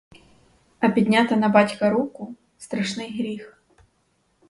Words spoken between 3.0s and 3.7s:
гріх.